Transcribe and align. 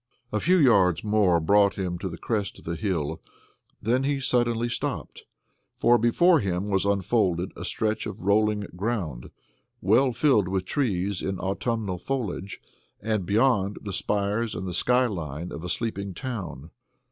A 0.31 0.39
few 0.39 0.57
yards 0.57 1.03
more 1.03 1.39
brought 1.39 1.75
him 1.75 1.99
to 1.99 2.09
the 2.09 2.17
crest 2.17 2.57
of 2.57 2.65
the 2.65 2.75
hill; 2.75 3.21
then 3.83 4.03
he 4.03 4.19
suddenly 4.19 4.67
stopped, 4.67 5.25
for 5.77 5.99
before 5.99 6.39
him 6.39 6.71
was 6.71 6.85
unfolded 6.85 7.51
a 7.55 7.63
stretch 7.63 8.07
of 8.07 8.19
rolling 8.19 8.61
ground, 8.75 9.29
well 9.79 10.11
filled 10.11 10.47
with 10.47 10.65
trees 10.65 11.21
in 11.21 11.37
autumnal 11.37 11.99
foliage, 11.99 12.59
and 12.99 13.27
beyond, 13.27 13.77
the 13.83 13.93
spires 13.93 14.55
and 14.55 14.67
the 14.67 14.73
sky 14.73 15.05
line 15.05 15.51
of 15.51 15.63
a 15.63 15.69
sleeping 15.69 16.15
town. 16.15 16.71